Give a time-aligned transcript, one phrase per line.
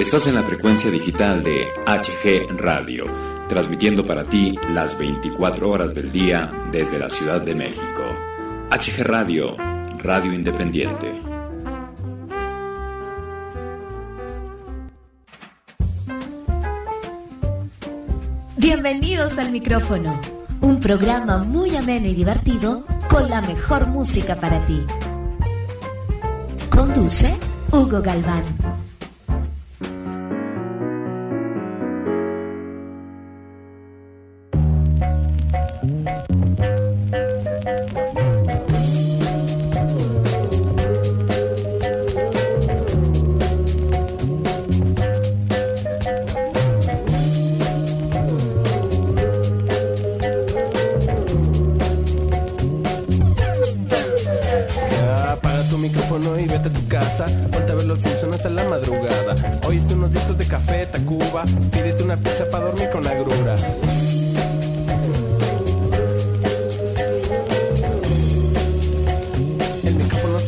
[0.00, 3.04] Estás en la frecuencia digital de HG Radio,
[3.50, 8.02] transmitiendo para ti las 24 horas del día desde la Ciudad de México.
[8.70, 9.58] HG Radio,
[10.02, 11.12] Radio Independiente.
[18.56, 20.18] Bienvenidos al micrófono,
[20.62, 24.82] un programa muy ameno y divertido con la mejor música para ti.
[26.70, 27.36] Conduce
[27.70, 28.59] Hugo Galván.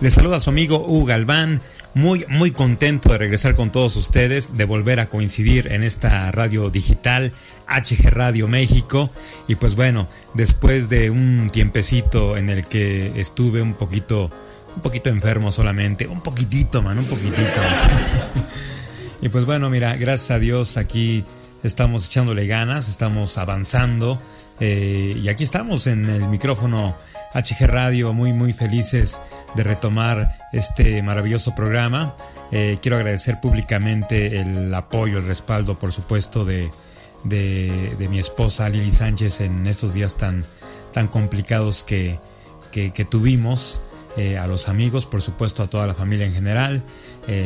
[0.00, 1.60] Les saluda su amigo Hugo Galván.
[1.92, 6.70] Muy, muy contento de regresar con todos ustedes, de volver a coincidir en esta radio
[6.70, 7.32] digital
[7.66, 9.10] HG Radio México.
[9.48, 14.30] Y pues bueno, después de un tiempecito en el que estuve un poquito,
[14.76, 17.60] un poquito enfermo solamente, un poquitito, man, un poquitito.
[19.20, 21.24] y pues bueno, mira, gracias a Dios aquí
[21.64, 24.22] estamos echándole ganas, estamos avanzando
[24.60, 26.96] eh, y aquí estamos en el micrófono
[27.34, 29.20] HG Radio, muy muy felices
[29.54, 32.14] de retomar este maravilloso programa.
[32.50, 36.70] Eh, quiero agradecer públicamente el apoyo, el respaldo, por supuesto, de,
[37.24, 40.44] de, mi esposa Lili Sánchez en estos días tan,
[40.92, 42.18] tan complicados que,
[42.72, 43.82] que, tuvimos.
[44.16, 46.82] Eh, a los amigos, por supuesto, a toda la familia en general,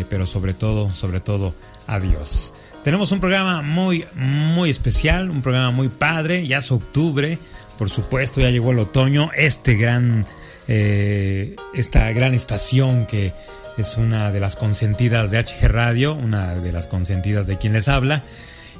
[0.08, 1.54] pero sobre todo, sobre todo,
[1.86, 2.54] a Dios.
[2.82, 7.38] Tenemos un programa muy, muy especial, un programa muy padre, ya es octubre,
[7.78, 10.26] por supuesto, ya llegó el otoño, este gran,
[10.68, 13.32] eh, esta gran estación que
[13.76, 17.88] es una de las consentidas de HG Radio, una de las consentidas de quien les
[17.88, 18.22] habla.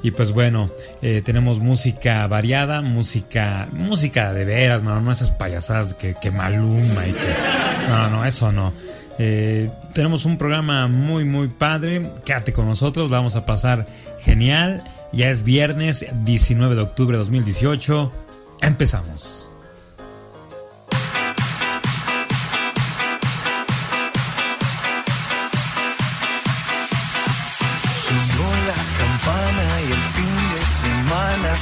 [0.03, 0.69] Y pues bueno,
[1.01, 7.07] eh, tenemos música variada, música, música de veras, mano, no esas payasadas que, que maluma
[7.07, 7.89] y que...
[7.89, 8.73] No, no, eso no.
[9.19, 12.11] Eh, tenemos un programa muy, muy padre.
[12.25, 13.87] Quédate con nosotros, la vamos a pasar
[14.21, 14.83] genial.
[15.13, 18.13] Ya es viernes 19 de octubre de 2018.
[18.63, 19.42] Empezamos.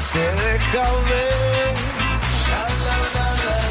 [0.01, 1.75] Se deja ver.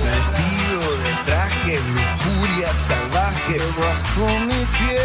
[0.04, 4.99] Vestido de traje, lujuria salvaje bajo mi piel.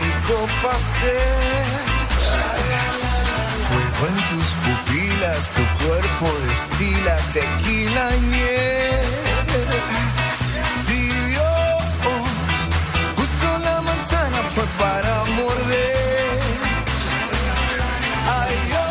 [0.00, 1.66] rico pastel.
[3.68, 9.00] Fuego en tus pupilas, tu cuerpo destila tequila y miel.
[10.86, 11.00] Si
[11.30, 11.82] Dios
[13.16, 16.40] puso la manzana fue para morder.
[18.40, 18.90] Ay, Dios,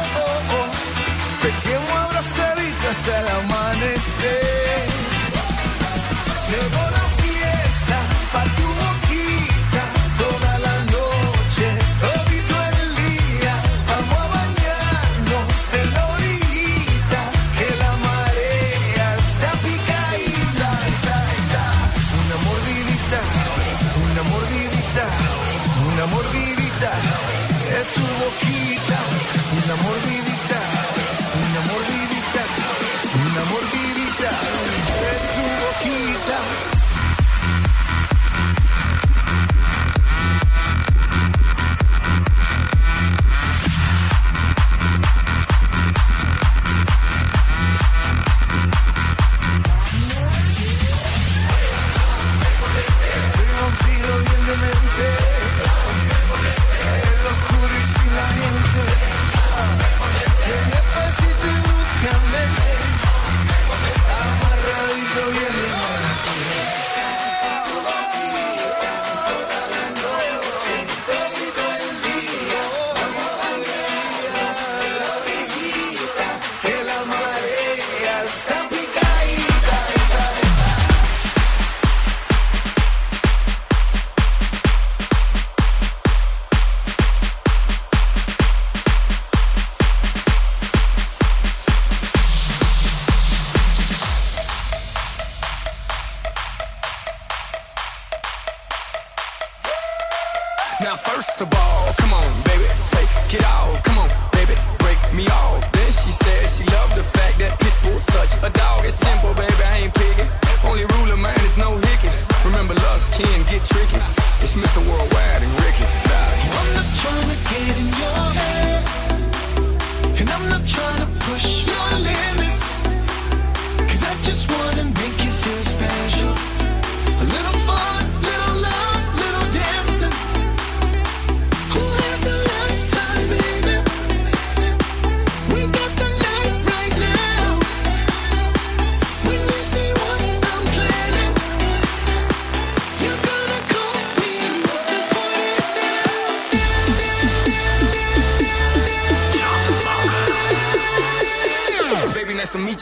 [1.41, 4.46] te quemo abrazadito hasta el amanecer.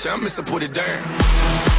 [0.05, 0.45] Say, I'm Mr.
[0.45, 1.74] Put It Down.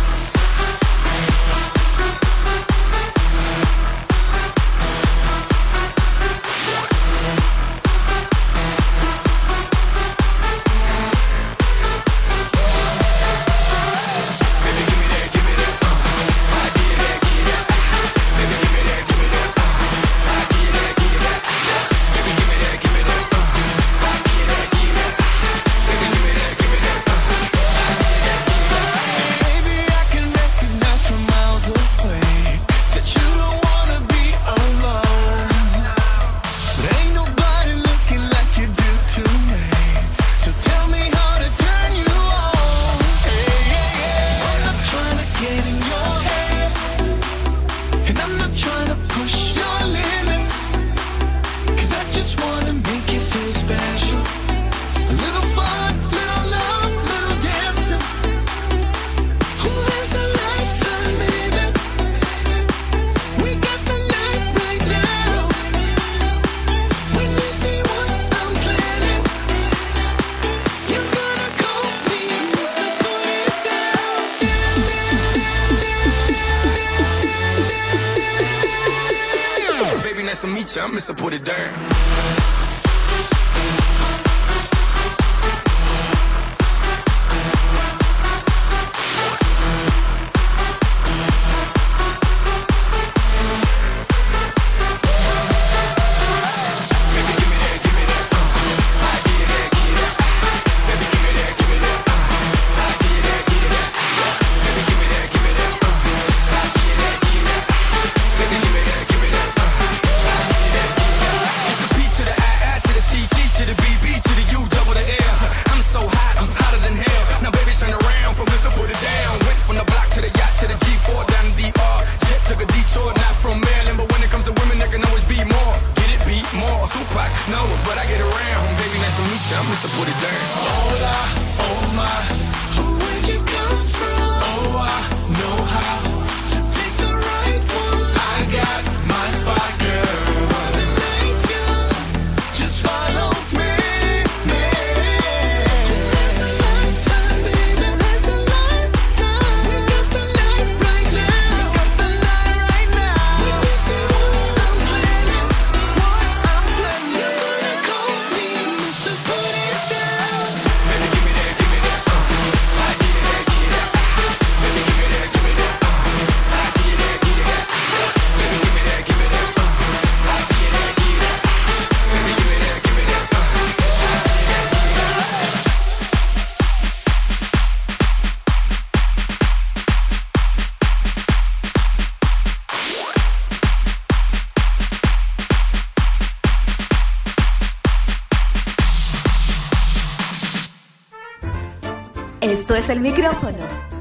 [193.01, 193.59] Micrófono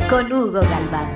[0.08, 1.10] con Hugo Galván.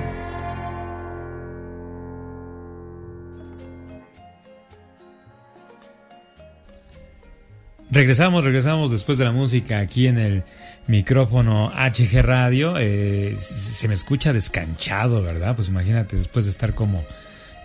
[7.92, 10.44] Regresamos, regresamos después de la música aquí en el
[10.88, 12.74] micrófono HG Radio.
[12.78, 15.54] Eh, se me escucha descanchado, ¿verdad?
[15.54, 17.04] Pues imagínate, después de estar como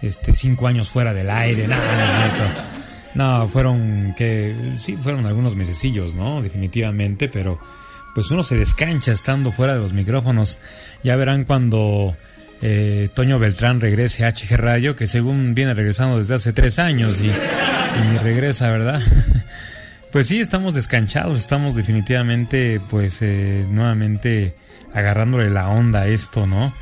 [0.03, 2.61] este cinco años fuera del aire, nada,
[3.15, 6.43] no, no, fueron que sí, fueron algunos mesecillos, ¿no?
[6.43, 7.59] Definitivamente, pero
[8.15, 10.59] pues uno se descancha estando fuera de los micrófonos.
[11.03, 12.15] Ya verán cuando
[12.61, 17.19] eh, Toño Beltrán regrese a HG Radio, que según viene regresando desde hace tres años
[17.19, 17.29] y,
[18.09, 19.01] ni regresa, ¿verdad?
[20.11, 24.55] Pues sí, estamos descanchados, estamos definitivamente, pues, eh, nuevamente
[24.93, 26.73] agarrándole la onda a esto, ¿no?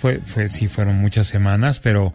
[0.00, 2.14] Fue, fue, sí, fueron muchas semanas, pero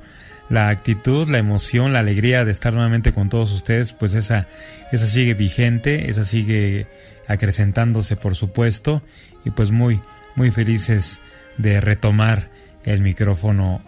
[0.49, 4.47] la actitud, la emoción, la alegría de estar nuevamente con todos ustedes, pues esa,
[4.91, 6.87] esa sigue vigente, esa sigue
[7.27, 9.01] acrecentándose por supuesto
[9.45, 9.99] y pues muy
[10.35, 11.19] muy felices
[11.57, 12.49] de retomar
[12.83, 13.81] el micrófono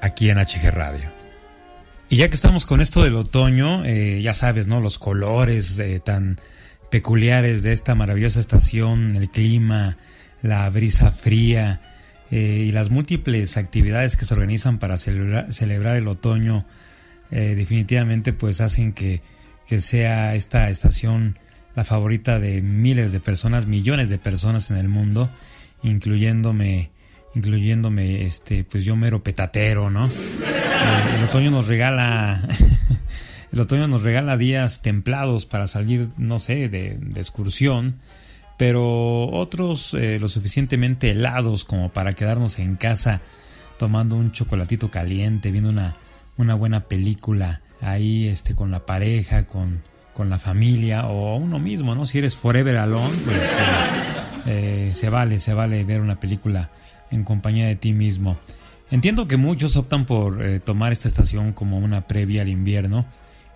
[0.00, 1.08] aquí en HG Radio.
[2.08, 4.80] Y ya que estamos con esto del otoño, eh, ya sabes, ¿no?
[4.80, 6.38] Los colores eh, tan
[6.90, 9.96] peculiares de esta maravillosa estación, el clima,
[10.42, 11.80] la brisa fría
[12.30, 16.66] eh, y las múltiples actividades que se organizan para celebrar, el otoño,
[17.30, 19.22] definitivamente pues hacen que,
[19.66, 21.38] que sea esta estación
[21.74, 25.30] la favorita de miles de personas, millones de personas en el mundo,
[25.82, 26.90] incluyéndome,
[27.34, 30.06] incluyéndome, este, pues yo mero petatero, ¿no?
[30.06, 32.46] Eh, el otoño nos regala,
[33.52, 37.96] el otoño nos regala días templados para salir, no sé, de, excursión,
[38.58, 43.22] pero otros eh, lo suficientemente helados como para quedarnos en casa
[43.78, 45.96] tomando un chocolatito caliente, viendo una,
[46.36, 51.94] una buena película ahí, este, con la pareja, con con la familia o uno mismo,
[51.94, 52.06] ¿no?
[52.06, 53.50] Si eres forever alone, pues eh,
[54.46, 56.70] eh, se vale, se vale ver una película
[57.10, 58.38] en compañía de ti mismo.
[58.90, 63.06] Entiendo que muchos optan por eh, tomar esta estación como una previa al invierno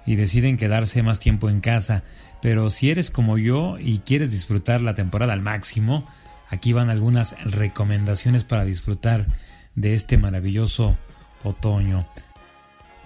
[0.07, 2.05] y deciden quedarse más tiempo en casa,
[2.41, 6.07] pero si eres como yo y quieres disfrutar la temporada al máximo,
[6.49, 9.27] aquí van algunas recomendaciones para disfrutar
[9.75, 10.97] de este maravilloso
[11.43, 12.07] otoño.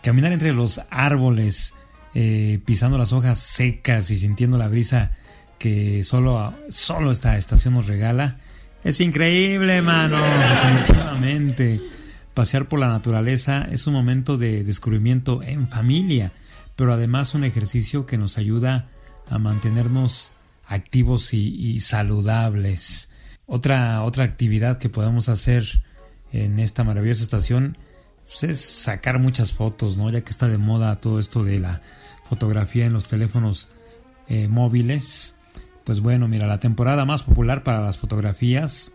[0.02, 1.74] Caminar entre los árboles,
[2.14, 5.12] eh, pisando las hojas secas y sintiendo la brisa
[5.58, 8.38] que solo, solo esta estación nos regala.
[8.82, 11.80] Es increíble, mano, definitivamente.
[12.34, 16.32] Pasear por la naturaleza es un momento de descubrimiento en familia,
[16.76, 18.88] pero además un ejercicio que nos ayuda
[19.28, 20.32] a mantenernos
[20.66, 23.10] activos y, saludables.
[23.46, 25.64] Otra, otra actividad que podemos hacer
[26.32, 27.76] en esta maravillosa estación
[28.30, 30.08] pues, es sacar muchas fotos, ¿no?
[30.10, 31.82] Ya que está de moda todo esto de la
[32.28, 33.68] fotografía en los teléfonos
[34.28, 35.34] eh, móviles.
[35.84, 38.92] Pues bueno, mira, la temporada más popular para las fotografías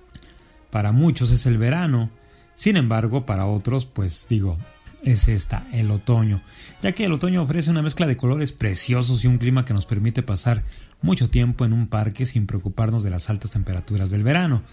[0.71, 2.09] para muchos es el verano.
[2.53, 4.57] Sin embargo, para otros, pues digo,
[5.03, 6.41] es esta, el otoño,
[6.81, 9.85] ya que el otoño ofrece una mezcla de colores preciosos y un clima que nos
[9.85, 10.63] permite pasar
[11.01, 14.63] mucho tiempo en un parque sin preocuparnos de las altas temperaturas del verano.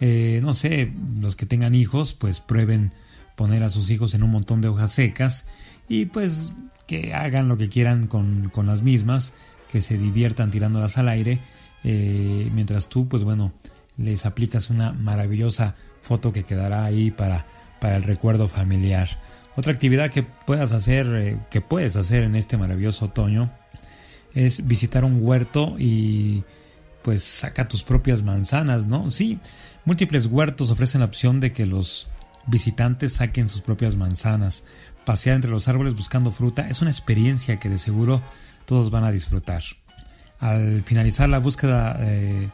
[0.00, 2.92] Eh, no sé, los que tengan hijos, pues prueben
[3.36, 5.44] poner a sus hijos en un montón de hojas secas
[5.88, 6.52] y pues
[6.86, 9.32] que hagan lo que quieran con, las mismas,
[9.70, 11.40] que se diviertan tirándolas al aire,
[11.84, 13.52] eh, mientras tú, pues bueno,
[13.96, 17.46] les aplicas una maravillosa foto que quedará ahí para,
[17.80, 19.08] para el recuerdo familiar.
[19.56, 23.50] Otra actividad que puedas hacer, eh, que puedes hacer en este maravilloso otoño,
[24.34, 26.44] es visitar un huerto y
[27.02, 29.10] pues saca tus propias manzanas, ¿no?
[29.10, 29.38] Sí,
[29.84, 32.08] múltiples huertos ofrecen la opción de que los
[32.46, 34.64] visitantes saquen sus propias manzanas.
[35.04, 38.22] Pasear entre los árboles buscando fruta es una experiencia que de seguro
[38.64, 39.62] todos van a disfrutar.
[40.40, 42.48] Al finalizar la búsqueda eh,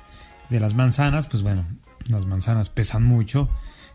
[0.51, 1.67] de las manzanas, pues bueno,
[2.09, 3.49] las manzanas pesan mucho,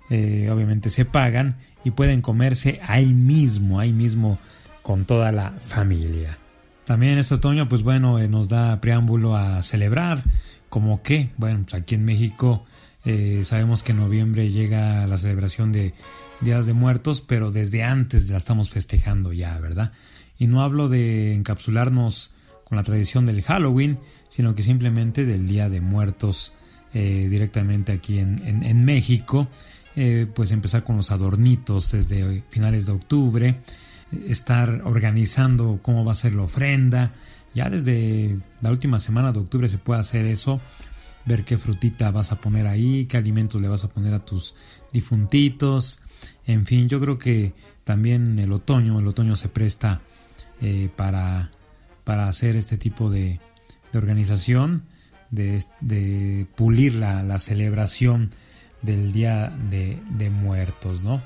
[0.10, 4.40] eh, obviamente se pagan y pueden comerse ahí mismo, ahí mismo
[4.82, 6.38] con toda la familia.
[6.86, 10.24] También este otoño, pues bueno, eh, nos da preámbulo a celebrar,
[10.70, 12.66] como que, bueno, pues aquí en México
[13.10, 15.94] eh, sabemos que en noviembre llega la celebración de
[16.42, 19.94] Días de Muertos, pero desde antes la estamos festejando ya, ¿verdad?
[20.38, 22.32] Y no hablo de encapsularnos
[22.66, 23.98] con la tradición del Halloween,
[24.28, 26.52] sino que simplemente del Día de Muertos
[26.94, 29.48] eh, directamente aquí en, México.
[29.96, 33.56] Eh, pues empezar con los adornitos desde finales de octubre,
[34.28, 37.14] estar organizando cómo va a ser la ofrenda.
[37.56, 40.60] Ya desde la última semana de octubre se puede hacer eso
[41.28, 44.56] ver qué frutita vas a poner ahí, qué alimentos le vas a poner a tus
[44.94, 46.00] difuntitos.
[46.46, 47.54] En fin, yo creo que
[47.84, 50.02] también el otoño, el otoño se presta
[50.62, 51.52] eh, para,
[52.04, 53.40] para hacer este tipo de,
[53.94, 54.84] organización,
[55.30, 58.32] de, pulir la, celebración
[58.82, 61.22] del Día de, Muertos, ¿no?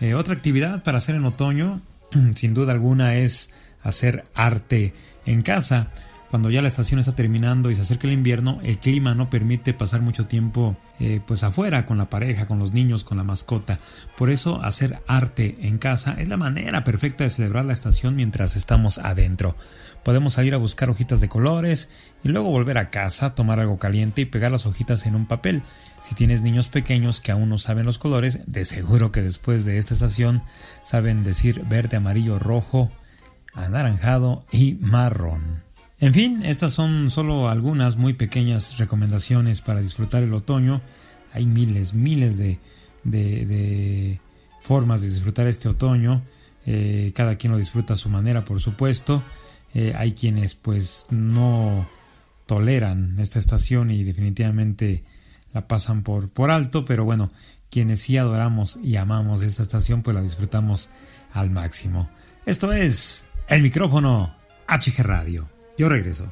[0.00, 1.80] Eh, otra actividad para hacer en otoño,
[2.34, 3.50] sin duda alguna, es
[3.82, 4.94] hacer arte
[5.26, 5.90] en casa.
[6.32, 9.74] Cuando ya la estación está terminando y se acerca el invierno, el clima no permite
[9.74, 13.80] pasar mucho tiempo eh, pues afuera con la pareja, con los niños, con la mascota.
[14.16, 18.56] Por eso hacer arte en casa es la manera perfecta de celebrar la estación mientras
[18.56, 19.56] estamos adentro.
[20.04, 21.90] Podemos salir a buscar hojitas de colores
[22.24, 25.62] y luego volver a casa, tomar algo caliente y pegar las hojitas en un papel.
[26.00, 29.76] Si tienes niños pequeños que aún no saben los colores, de seguro que después de
[29.76, 30.42] esta estación
[30.82, 32.90] saben decir verde, amarillo, rojo,
[33.52, 35.70] anaranjado y marrón.
[36.02, 40.82] En fin, estas son solo algunas muy pequeñas recomendaciones para disfrutar el otoño.
[41.32, 44.18] Hay miles, miles de,
[44.62, 46.24] formas de disfrutar este otoño.
[46.66, 49.22] Eh, cada quien lo disfruta a su manera, por supuesto.
[49.74, 51.88] Eh, hay quienes pues no
[52.46, 55.04] toleran esta estación y definitivamente
[55.52, 57.30] la pasan por, por alto, pero bueno,
[57.70, 60.90] quienes sí adoramos y amamos esta estación pues la disfrutamos
[61.32, 62.10] al máximo.
[62.44, 64.34] Esto es el micrófono
[64.66, 65.61] HG Radio.
[65.82, 66.26] Yo regreso.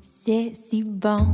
[0.00, 1.28] C'est si bon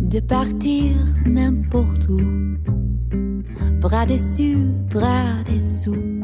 [0.00, 2.56] de partir n'importe où,
[3.82, 4.56] bras dessus,
[4.90, 6.22] bras dessous,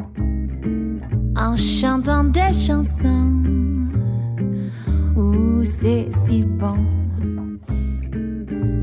[1.37, 3.62] en chantant des chansons
[5.64, 6.79] c'est si bon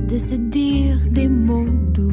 [0.07, 2.11] de se dire des mots doux,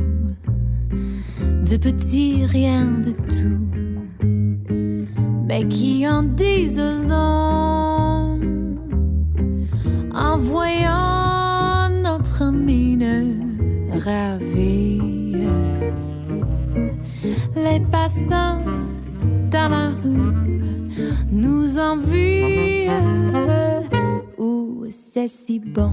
[1.71, 4.27] de petits rien de tout,
[5.47, 8.39] mais qui en disent long
[10.15, 13.41] en voyant notre mine
[14.05, 14.46] ravie.
[25.29, 25.93] Si bon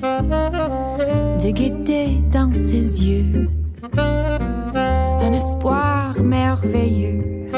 [0.00, 3.48] de guetter dans ses yeux
[3.98, 7.48] un espoir merveilleux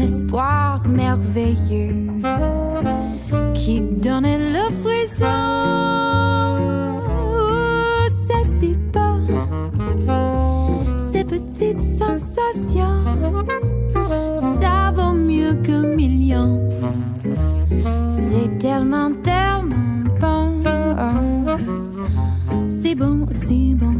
[0.00, 2.06] espoir merveilleux
[3.54, 5.40] qui donnait le frisson.
[8.26, 9.16] Ça si pas
[11.12, 13.04] ces petites sensations,
[14.60, 16.68] ça vaut mieux que millions.
[18.08, 20.60] C'est tellement, tellement bon.
[22.68, 23.96] C'est bon, c'est bon.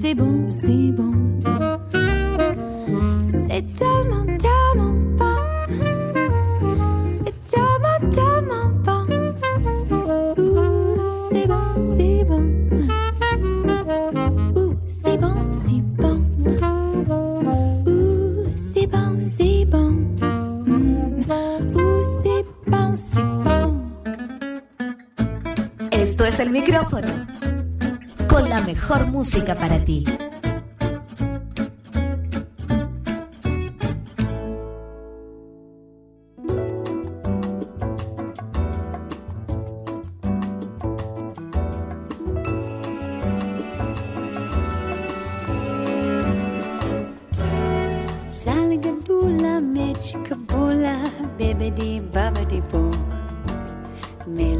[0.00, 1.03] C'est bon, c'est bon.
[29.06, 30.23] Música para ti.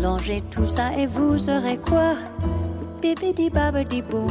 [0.04, 2.12] Mélangez tout ça et vous aurez quoi?
[3.00, 4.26] Bibidi babidi bou.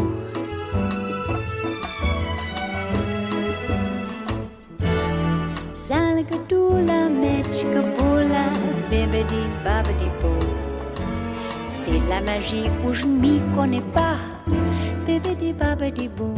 [5.73, 8.45] Zalgadoula, mechkaboula,
[8.91, 10.37] bibidi babidi bou.
[11.65, 14.17] C'est la magie où je m'y connais pas,
[15.07, 16.35] bibidi babidi bou.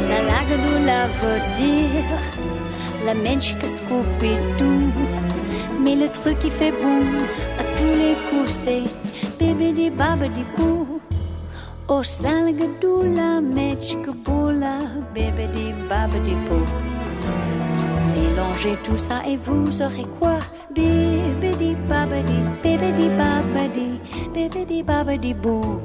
[0.00, 2.37] Zalgadoula veut dire
[3.04, 4.92] la mensch que Scooby-Doo.
[5.80, 7.16] Mais le truc qui fait boum
[7.58, 8.82] à tous les coups, c'est
[9.38, 11.00] bébédi babadi boo.
[11.88, 14.78] Oh, salgadou la mensch que boula,
[15.14, 16.64] bébédi babadi boo.
[18.14, 20.38] Mélangez tout ça et vous aurez quoi?
[20.74, 24.00] Bébédi babadi, bébédi babadi,
[24.34, 25.80] bébédi babadi boo.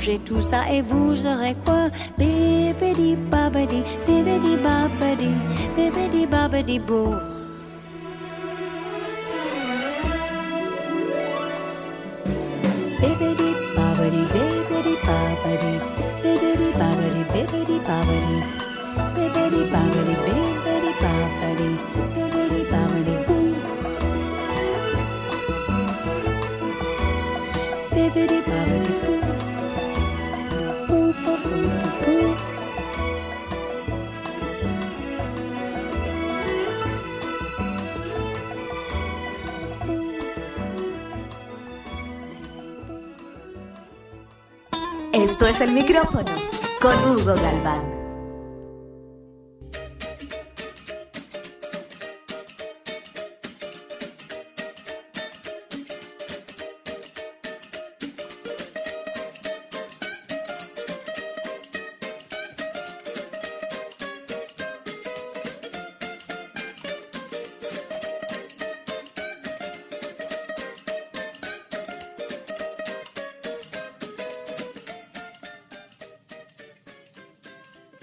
[0.00, 1.90] mangez tout ça et vous aurez quoi?
[2.18, 5.28] Bébédi babadi, bébédi babadi,
[5.76, 7.14] bébédi babadi beau.
[13.00, 15.72] Bébédi babadi, bébédi babadi,
[16.22, 18.36] bébédi babadi, bébédi babadi,
[19.16, 19.99] bébédi babadi.
[45.74, 46.32] Micrófono
[46.80, 47.89] con Hugo Galván.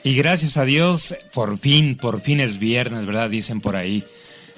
[0.07, 3.29] Y gracias a Dios, por fin, por fin es viernes, ¿verdad?
[3.29, 4.05] Dicen por ahí.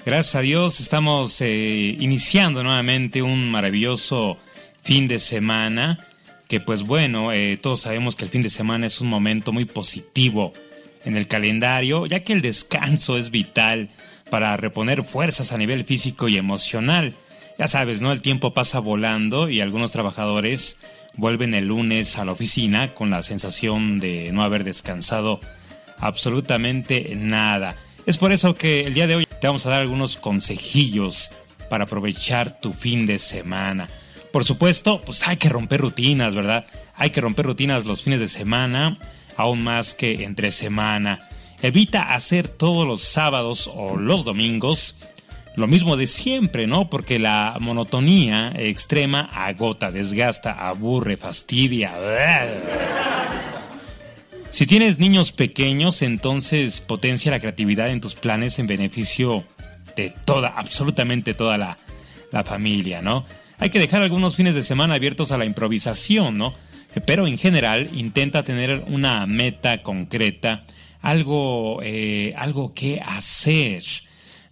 [0.06, 4.38] Gracias a Dios estamos eh, iniciando nuevamente un maravilloso
[4.84, 6.06] fin de semana,
[6.46, 9.64] que pues bueno, eh, todos sabemos que el fin de semana es un momento muy
[9.64, 10.52] positivo
[11.04, 13.88] en el calendario, ya que el descanso es vital
[14.30, 17.14] para reponer fuerzas a nivel físico y emocional.
[17.58, 18.12] Ya sabes, ¿no?
[18.12, 20.78] El tiempo pasa volando y algunos trabajadores
[21.20, 25.38] vuelven el lunes a la oficina con la sensación de no haber descansado
[25.98, 27.76] absolutamente nada.
[28.06, 31.30] Es por eso que el día de hoy te vamos a dar algunos consejillos
[31.68, 33.88] para aprovechar tu fin de semana.
[34.32, 36.64] Por supuesto, pues hay que romper rutinas, ¿verdad?
[36.96, 38.98] Hay que romper rutinas los fines de semana,
[39.36, 41.28] aún más que entre semana.
[41.62, 44.96] Evita hacer todos los sábados o los domingos
[45.56, 46.88] lo mismo de siempre, ¿no?
[46.88, 51.94] Porque la monotonía extrema agota, desgasta, aburre, fastidia.
[54.52, 59.44] Si tienes niños pequeños, entonces potencia la creatividad en tus planes en beneficio
[59.96, 61.78] de toda, absolutamente toda la,
[62.32, 63.24] la familia, ¿no?
[63.58, 66.54] Hay que dejar algunos fines de semana abiertos a la improvisación, ¿no?
[67.06, 70.64] Pero en general intenta tener una meta concreta,
[71.00, 73.84] algo, eh, algo que hacer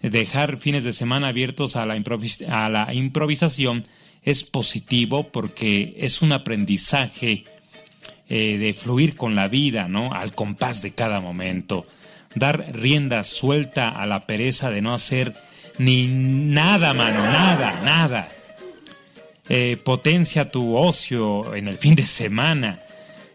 [0.03, 3.85] dejar fines de semana abiertos a la, a la improvisación
[4.23, 7.45] es positivo porque es un aprendizaje
[8.29, 10.13] eh, de fluir con la vida, ¿no?
[10.13, 11.87] Al compás de cada momento.
[12.35, 15.35] Dar rienda suelta a la pereza de no hacer
[15.79, 18.29] ni nada, mano, nada, nada.
[19.49, 22.81] Eh, potencia tu ocio en el fin de semana.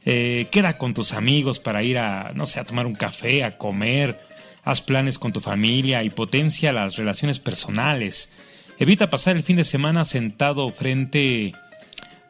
[0.05, 3.57] Eh, queda con tus amigos para ir a, no sé, a tomar un café, a
[3.57, 4.19] comer,
[4.63, 8.31] Haz planes con tu familia y potencia las relaciones personales.
[8.79, 11.53] Evita pasar el fin de semana sentado frente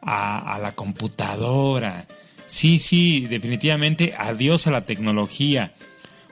[0.02, 2.06] a, la computadora.
[2.46, 5.72] Sí, sí, definitivamente adiós a la tecnología.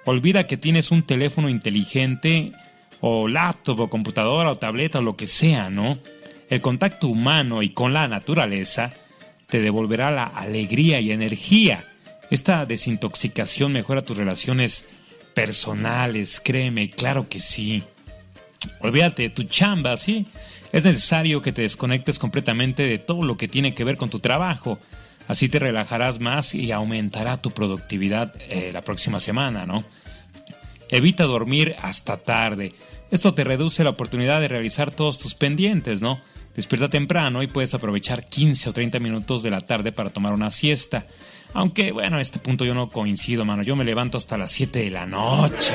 [0.04, 2.52] Olvida que tienes un teléfono inteligente
[3.00, 5.98] o laptop o computadora o tableta o lo que sea, ¿no?
[6.50, 8.92] El contacto humano y con la naturaleza
[9.46, 11.84] te devolverá la alegría y energía.
[12.30, 14.86] Esta desintoxicación mejora tus relaciones
[15.34, 17.82] personales, créeme, claro que sí.
[18.80, 20.26] Olvídate de tu chamba, ¿sí?
[20.72, 24.20] Es necesario que te desconectes completamente de todo lo que tiene que ver con tu
[24.20, 24.78] trabajo.
[25.28, 29.84] Así te relajarás más y aumentará tu productividad eh, la próxima semana, ¿no?
[30.88, 32.74] Evita dormir hasta tarde.
[33.10, 36.20] Esto te reduce la oportunidad de realizar todos tus pendientes, ¿no?
[36.54, 40.50] Despierta temprano y puedes aprovechar 15 o 30 minutos de la tarde para tomar una
[40.50, 41.06] siesta.
[41.54, 43.62] Aunque, bueno, a este punto yo no coincido, mano.
[43.62, 45.72] Yo me levanto hasta las 7 de la noche.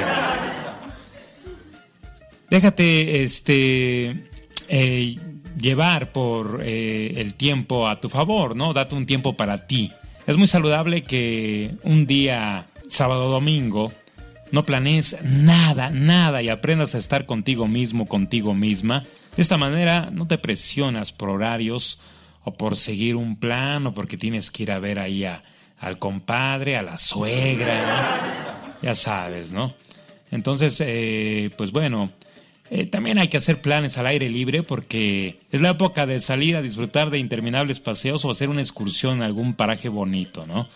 [2.50, 4.30] Déjate, este,
[4.70, 5.16] eh,
[5.60, 8.74] llevar por eh, el tiempo a tu favor, ¿no?
[8.74, 9.92] Date un tiempo para ti.
[10.28, 13.92] Es muy saludable que un día, sábado o domingo,
[14.52, 19.06] no planees nada, nada y aprendas a estar contigo mismo, contigo misma.
[19.38, 22.00] De esta manera no te presionas por horarios
[22.44, 26.76] o por seguir un plan o porque tienes que ir a ver ahí al compadre,
[26.76, 29.76] a la suegra, ya sabes, ¿no?
[30.32, 32.12] Entonces, eh, pues bueno,
[32.72, 36.56] eh, también hay que hacer planes al aire libre porque es la época de salir
[36.56, 40.68] a disfrutar de interminables paseos o hacer una excursión a algún paraje bonito, ¿no?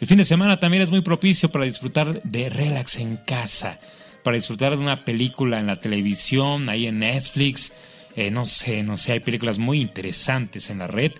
[0.00, 3.78] El fin de semana también es muy propicio para disfrutar de relax en casa,
[4.24, 7.72] para disfrutar de una película en la televisión, ahí en Netflix,
[8.16, 11.12] eh, no sé, no sé, hay películas muy interesantes en la red,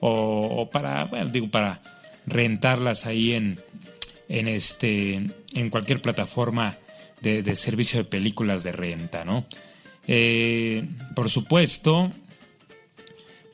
[0.00, 1.80] o, para, bueno, digo, para
[2.26, 3.60] rentarlas ahí en,
[4.28, 5.20] en, este,
[5.54, 6.76] en cualquier plataforma
[7.20, 9.46] de, servicio de películas de renta, ¿no?
[10.08, 12.10] Eh, por supuesto,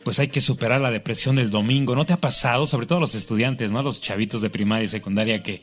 [0.05, 1.94] pues hay que superar la depresión del domingo.
[1.94, 2.66] ¿No te ha pasado?
[2.66, 3.81] Sobre todo a los estudiantes, ¿no?
[3.81, 5.61] A los chavitos de primaria y secundaria que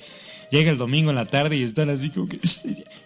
[0.51, 2.39] llega el domingo en la tarde y están así como que...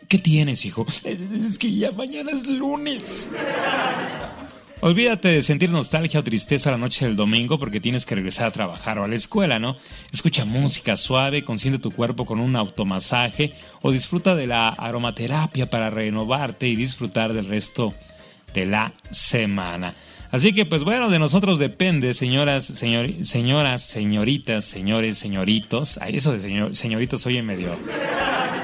[0.08, 0.86] ¿Qué tienes, hijo?
[1.04, 3.30] Es que ya mañana es lunes.
[4.82, 8.52] Olvídate de sentir nostalgia o tristeza la noche del domingo porque tienes que regresar a
[8.52, 9.76] trabajar o a la escuela, ¿no?
[10.12, 15.90] Escucha música suave, consiente tu cuerpo con un automasaje o disfruta de la aromaterapia para
[15.90, 17.94] renovarte y disfrutar del resto
[18.54, 19.94] de la semana.
[20.32, 25.98] Así que pues bueno, de nosotros depende, señoras, señoras, señoritas, señores, señoritos.
[26.02, 27.70] Ay, eso de señor, señoritos oye medio,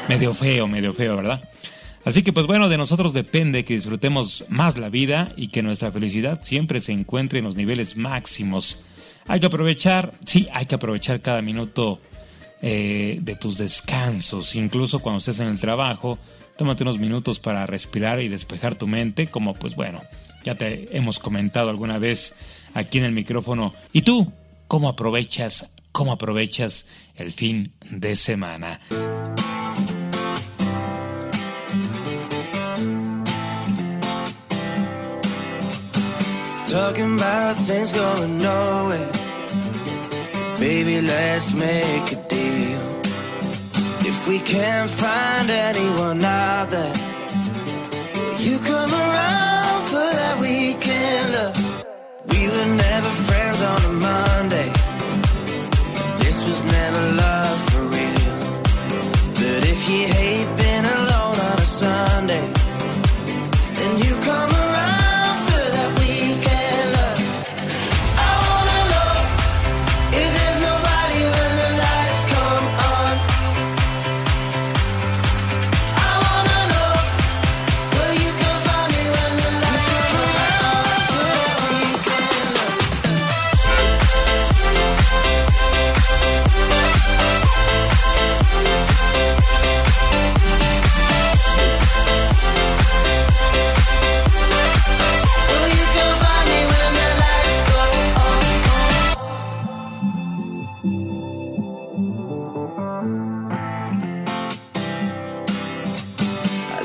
[0.08, 1.42] medio feo, medio feo, ¿verdad?
[2.04, 5.92] Así que pues bueno, de nosotros depende que disfrutemos más la vida y que nuestra
[5.92, 8.80] felicidad siempre se encuentre en los niveles máximos.
[9.28, 12.00] Hay que aprovechar, sí, hay que aprovechar cada minuto
[12.62, 16.20] eh, de tus descansos, incluso cuando estés en el trabajo,
[16.58, 20.02] tómate unos minutos para respirar y despejar tu mente, como pues bueno,
[20.46, 22.36] ya te hemos comentado alguna vez
[22.76, 23.74] aquí en el micrófono.
[23.92, 24.32] ¿Y tú?
[24.68, 28.80] ¿Cómo aprovechas, cómo aprovechas el fin de semana?
[36.70, 39.12] Talking about things going nowhere.
[40.60, 42.82] Baby, let's make a deal.
[44.02, 46.94] If we can't find anyone out there,
[48.40, 48.85] you come
[53.62, 54.75] on a Monday.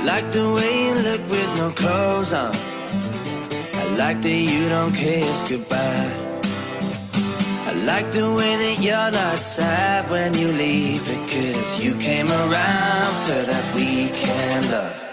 [0.05, 2.55] Like the way you look with no clothes on.
[3.81, 6.13] I like that you don't kiss goodbye.
[7.69, 13.15] I like the way that you're not sad when you leave because you came around
[13.27, 15.10] for that weekend love.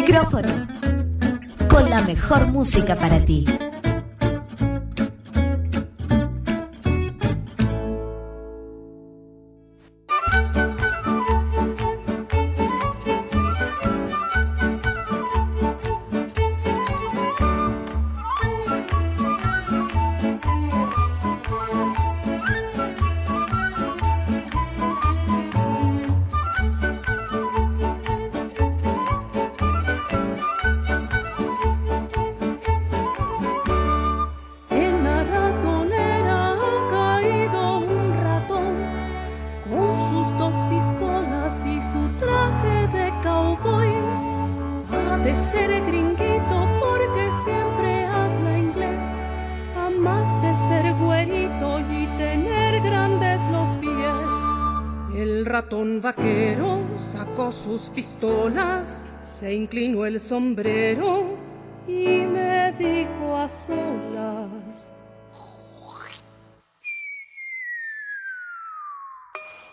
[0.00, 0.68] Micrófono,
[1.68, 3.44] con la mejor música para ti.
[55.58, 61.36] Ratón vaquero sacó sus pistolas, se inclinó el sombrero
[61.88, 64.92] y me dijo a solas.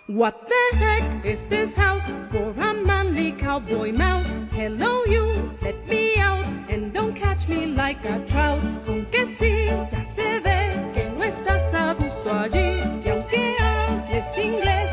[0.08, 4.40] What the heck is this house for a manly cowboy mouse?
[4.54, 8.64] Hello you, let me out and don't catch me like a trout.
[8.88, 10.60] Aunque sí, ya se ve
[10.96, 14.85] que no estás a gusto allí y aunque hables inglés,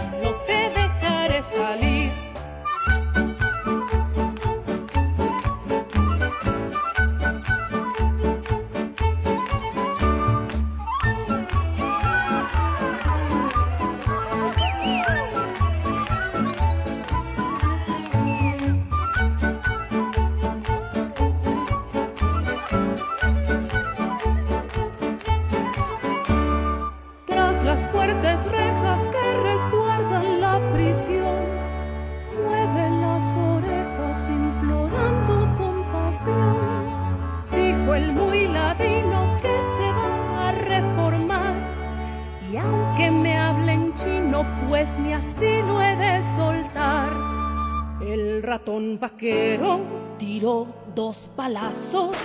[36.24, 41.54] Dijo el muy ladino que se va a reformar.
[42.50, 47.12] Y aunque me hable en chino, pues ni así lo he de soltar.
[48.02, 49.80] El ratón vaquero
[50.18, 52.16] tiró dos balazos,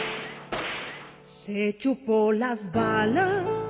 [1.22, 3.70] se chupó las balas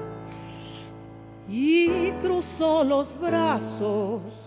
[1.49, 4.46] y cruzó los brazos.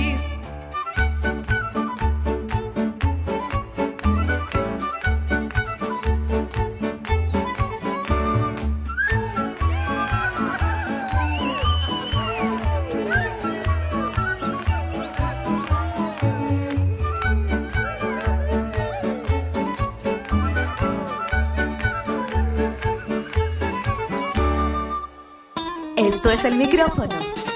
[26.07, 27.09] Esto es el micrófono,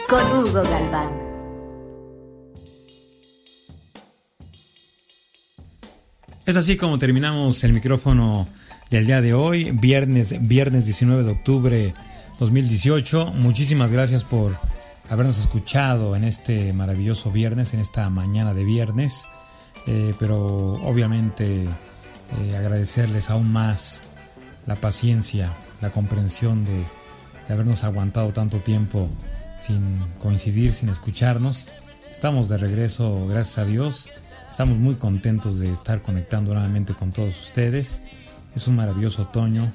[0.07, 1.09] con Hugo Galván.
[6.45, 8.45] Es así como terminamos el micrófono
[8.91, 11.93] del día de hoy, viernes, viernes 19 de octubre
[12.37, 13.31] 2018.
[13.33, 14.55] Muchísimas gracias por
[15.09, 19.27] habernos escuchado en este maravilloso viernes, en esta mañana de viernes.
[19.87, 24.03] Eh, pero obviamente eh, agradecerles aún más
[24.67, 26.83] la paciencia, la comprensión de,
[27.47, 29.09] de habernos aguantado tanto tiempo
[29.57, 31.69] sin coincidir, sin escucharnos.
[32.11, 34.09] Estamos de regreso, gracias a Dios.
[34.49, 38.01] Estamos muy contentos de estar conectando nuevamente con todos ustedes.
[38.55, 39.73] Es un maravilloso otoño,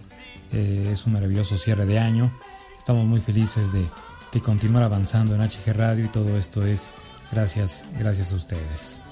[0.52, 2.32] eh, es un maravilloso cierre de año.
[2.78, 3.84] Estamos muy felices de,
[4.32, 6.90] de continuar avanzando en HG Radio y todo esto es
[7.30, 9.02] gracias, gracias a ustedes.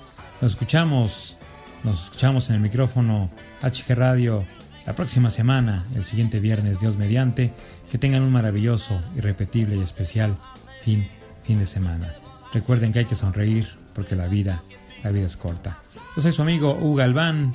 [0.40, 1.38] Nos escuchamos,
[1.84, 3.30] nos escuchamos en el micrófono
[3.62, 4.44] HG Radio
[4.88, 7.52] la próxima semana, el siguiente viernes, Dios mediante.
[7.90, 10.38] Que tengan un maravilloso, irrepetible y especial
[10.82, 11.06] fin,
[11.42, 12.14] fin de semana.
[12.54, 14.62] Recuerden que hay que sonreír porque la vida,
[15.04, 15.76] la vida es corta.
[16.16, 17.52] Yo soy su amigo Hugo Galván.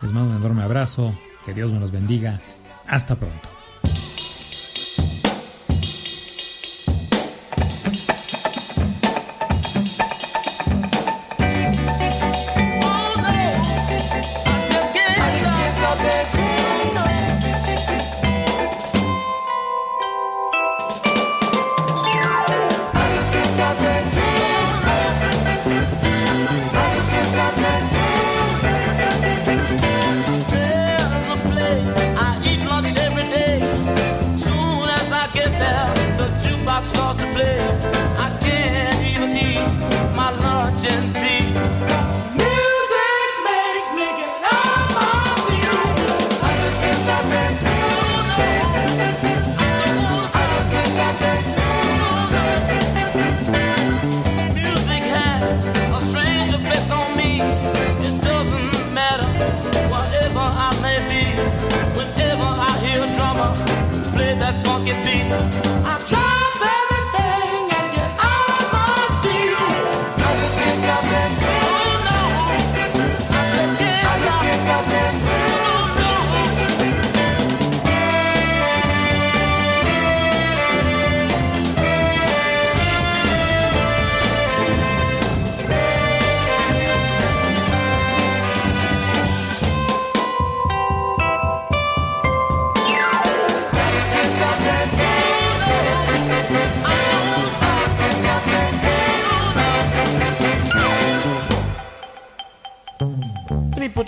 [0.00, 1.12] Les mando un enorme abrazo.
[1.44, 2.40] Que Dios me los bendiga.
[2.86, 3.55] Hasta pronto.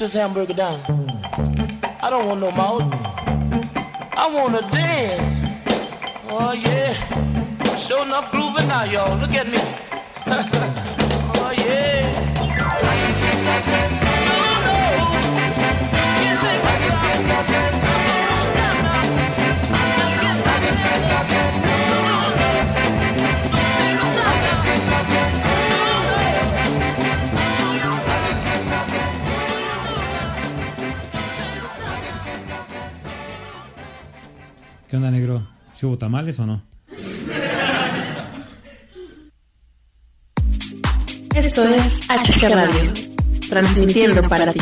[0.08, 0.80] This hamburger down.
[2.00, 2.82] I don't want no mouth.
[4.16, 5.40] I wanna dance.
[6.30, 6.94] Oh yeah.
[7.60, 9.18] I'm sure enough grooving now, y'all.
[9.18, 10.94] Look at me.
[34.88, 35.46] ¿Qué onda, negro?
[35.74, 36.62] ¿Si hubo tamales o no?
[41.34, 42.92] Esto es HG Radio,
[43.50, 44.60] transmitiendo para ti.